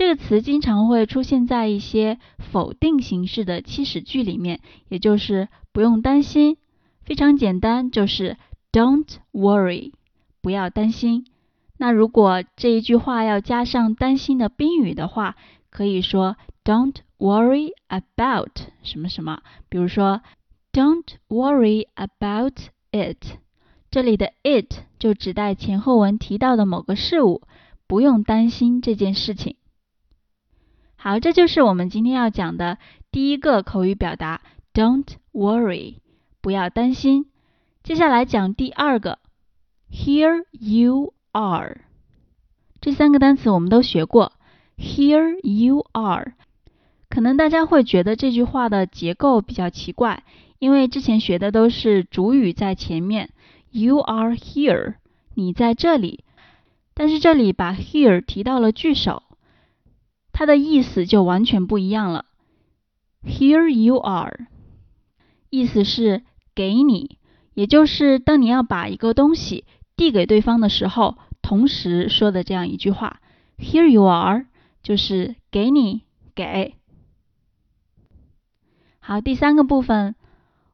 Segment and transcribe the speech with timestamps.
[0.00, 6.56] 这个词经常会出现在一些否定形式的祈使句里面，也就是不用担心，
[7.04, 8.38] 非常简单，就是
[8.72, 9.92] Don't worry，
[10.40, 11.26] 不要担心。
[11.76, 15.36] 那如果这一句话要加上担心的宾语的话，
[15.68, 20.22] 可以说 Don't worry about 什么什么，比如说
[20.72, 22.54] Don't worry about
[22.90, 23.22] it，
[23.90, 27.42] 这里的 it 就指代前后文提到的某个事物，
[27.86, 29.56] 不用担心这件事情。
[31.02, 32.76] 好，这就是我们今天要讲的
[33.10, 34.42] 第一个口语表达
[34.74, 35.94] ，Don't worry，
[36.42, 37.24] 不要担心。
[37.82, 39.18] 接下来讲第二个
[39.90, 41.80] ，Here you are。
[42.82, 44.32] 这三个单词我们都学过
[44.76, 46.34] ，Here you are。
[47.08, 50.22] 可能大家会觉得这句话的结构比较奇怪，
[50.58, 53.30] 因为之前学的都是主语在前面
[53.70, 54.96] ，You are here，
[55.32, 56.24] 你在这里。
[56.92, 59.22] 但是这里把 here 提到了句首。
[60.40, 62.24] 它的意思就完全不一样了。
[63.22, 64.46] Here you are，
[65.50, 66.22] 意思是
[66.54, 67.18] 给你，
[67.52, 73.20] 也就是当你要把一个东西递给对方的时候，同时说的这样一句话。
[73.58, 74.46] Here you are，
[74.82, 76.74] 就是给你给。
[78.98, 80.14] 好，第三个部分，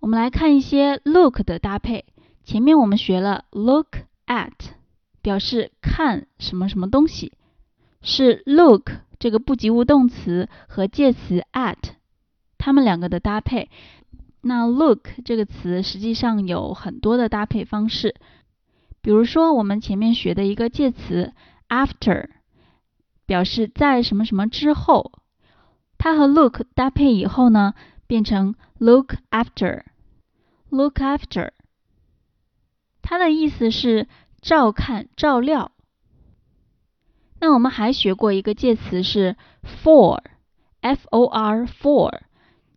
[0.00, 2.06] 我们来看一些 look 的搭配。
[2.42, 4.50] 前面我们学了 look at，
[5.22, 7.34] 表示看什么什么东西，
[8.02, 8.90] 是 look。
[9.22, 11.76] 这个不及物动词和介词 at，
[12.58, 13.70] 它们两个的搭配。
[14.40, 18.16] 那 look 这个词实际上有很多的搭配方式，
[19.00, 21.34] 比如说我们前面学的一个介词
[21.68, 22.30] after，
[23.24, 25.12] 表示在什么什么之后，
[25.98, 27.74] 它和 look 搭配以后呢，
[28.08, 31.52] 变成 look after，look after，
[33.02, 34.08] 它的意思是
[34.40, 35.70] 照看、照料。
[37.42, 39.34] 那我们还学过一个介词是
[39.82, 42.20] for，f o r for，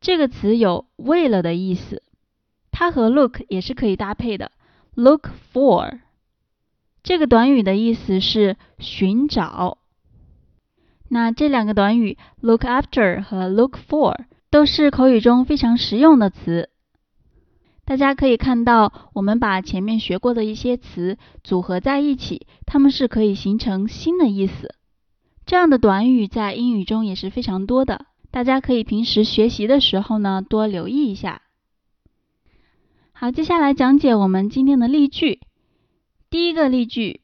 [0.00, 2.02] 这个词有为了的意思，
[2.72, 4.50] 它和 look 也是可以搭配的。
[4.96, 6.00] look for
[7.04, 9.78] 这个短语的意思是寻找。
[11.08, 16.70] 那这两个短语 look after 和 look for 都是口语中非常实用的词。
[17.88, 24.74] 大家可以看到，我们把前面学过的一些词组合在一起，它们是可以形成新的意思。
[25.46, 31.40] 这样的短语在英语中也是非常多的，大家可以平时学习的时候呢多留意一下。
[33.12, 35.40] 好，接下来讲解我们今天的例句。
[36.28, 37.22] 第一个例句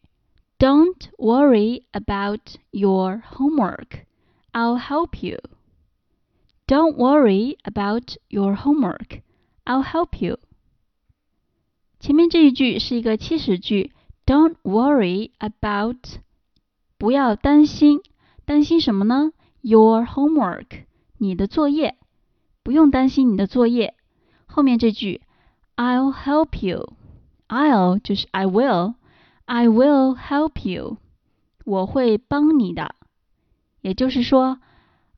[0.59, 4.07] ：Don't worry about your homework.
[4.55, 5.41] I'll help you.
[6.67, 9.21] Don't worry about your homework.
[9.67, 10.39] I'll help you.
[12.05, 13.91] 前面这一句是一个祈使句
[14.27, 15.97] ，Don't worry about，
[16.99, 18.03] 不要担心，
[18.45, 20.67] 担心什么呢？Your homework，
[21.17, 21.97] 你的作业，
[22.63, 23.95] 不用担心你的作业。
[24.45, 25.23] 后面这句
[25.77, 30.99] ，I'll help you，I'll 就是 I will，I will help you，
[31.65, 32.95] 我会帮你的。
[33.81, 34.59] 也就是说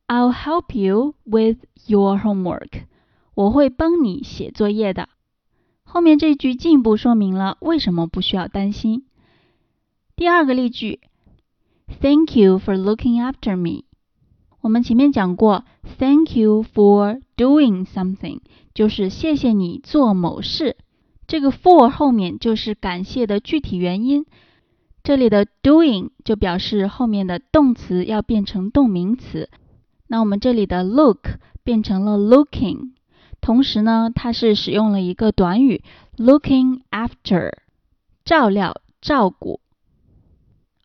[0.07, 2.85] ，I'll help you with your homework，
[3.35, 5.09] 我会帮你写作业的。
[5.97, 9.07] 后面这句进一步说明了为什么不需要担心。
[10.15, 11.01] 第二个例句
[12.03, 13.85] ，Thank you for looking after me。
[14.61, 15.65] 我们前面讲过
[15.99, 18.41] ，Thank you for doing something，
[18.75, 20.77] 就是谢谢你做某事。
[21.27, 24.27] 这个 for 后面就是感谢的具体原因。
[25.03, 29.49] 这里的 doing 就表示后面的动词要变成动名词。
[30.09, 32.91] 那我们这里的 look 变成了 looking，
[33.47, 35.85] 同时呢，它是使用了一个短语
[36.17, 37.53] looking after，
[38.25, 39.61] 照料、照顾。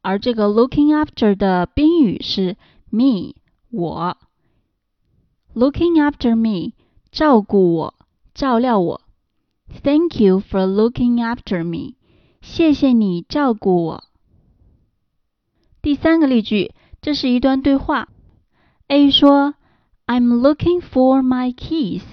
[0.04, 2.58] 而这个 looking after 的宾语是
[2.92, 3.34] me。
[3.72, 4.16] 我
[5.56, 6.74] ，looking after me，
[7.12, 7.96] 照顾我，
[8.36, 9.02] 照料我。
[9.81, 11.96] Thank you for looking after me，
[12.42, 14.04] 谢谢你照顾我。
[15.81, 18.10] 第三个例句，这是一段对话。
[18.86, 19.56] A 说
[20.06, 22.04] ：“I'm looking for my keys.”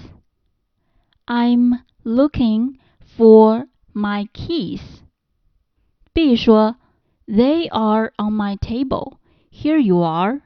[1.28, 2.78] I'm looking
[3.16, 4.80] for my keys.
[6.12, 9.18] B 说：“They are on my table.
[9.50, 10.42] Here you are.”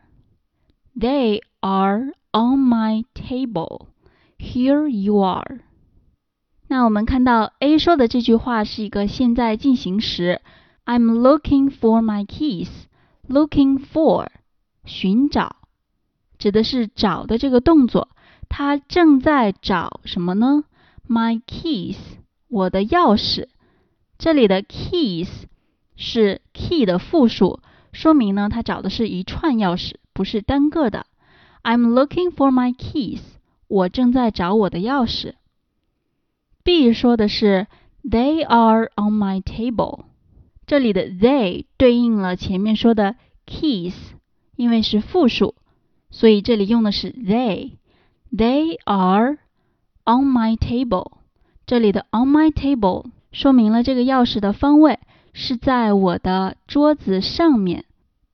[0.96, 3.88] They are on my table.
[4.38, 5.60] Here you are.
[6.68, 10.40] 那我们看到 A 说的这句话是一个现在进行时。
[10.84, 12.68] I'm looking for my keys.
[13.28, 14.28] Looking for
[14.84, 15.56] 寻找，
[16.38, 18.08] 指的是找的这个动作。
[18.48, 20.64] 他正在找什么呢
[21.07, 21.97] ？My keys，
[22.47, 23.47] 我的钥匙。
[24.17, 25.27] 这里的 keys
[25.95, 27.59] 是 key 的复数，
[27.91, 29.95] 说明呢他找的是一串钥匙。
[30.13, 31.07] 不是单个的。
[31.63, 33.21] I'm looking for my keys。
[33.67, 35.33] 我正在找我的钥匙。
[36.63, 37.67] B 说的是
[38.03, 40.05] They are on my table。
[40.65, 43.15] 这里的 they 对应了前面说的
[43.45, 43.93] keys，
[44.55, 45.55] 因为是复数，
[46.11, 47.71] 所以这里用的是 they。
[48.31, 49.39] They are
[50.05, 51.13] on my table。
[51.65, 54.99] 这里的 on my table 说明了这个钥匙的方位
[55.33, 57.85] 是在我的桌子上面。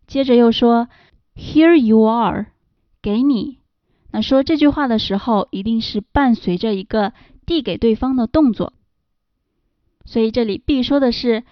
[0.08, 0.88] 接着又说。
[1.36, 2.48] Here you are，
[3.02, 3.60] 给你。
[4.12, 7.14] 那说这句话的时候，一定是伴随着一个
[7.46, 8.74] 递给对方的动作。
[10.04, 11.46] 所以这里 B 说的是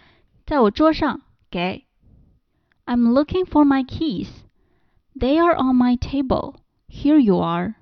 [0.46, 1.86] 在我桌上给。
[2.86, 4.28] I'm looking for my keys.
[5.18, 6.56] They are on my table.
[6.90, 7.75] Here you are.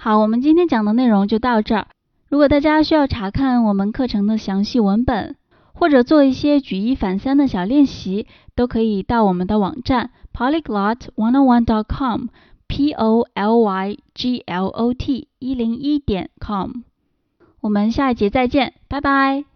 [0.00, 1.88] 好，我们今天讲的内容就到这儿。
[2.28, 5.34] 如果大家需要查看我们课程的详细文本，
[5.72, 10.12] 或者做一些举一反三的小练习，都可以到我们的网站。
[10.32, 12.26] polyglot101.com
[12.68, 16.84] p o l y g l o t 一零一点 com，
[17.60, 19.47] 我们下一节再见，拜拜。